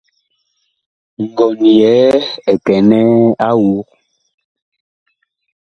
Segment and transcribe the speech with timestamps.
[1.23, 2.17] Ngɔn yɛɛ
[2.49, 3.11] ɛ kɛnɛɛ
[3.47, 3.87] a awug.